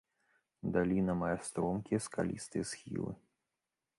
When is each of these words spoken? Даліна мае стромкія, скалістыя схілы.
Даліна 0.77 1.13
мае 1.19 1.35
стромкія, 1.49 1.99
скалістыя 2.07 2.63
схілы. 2.73 3.11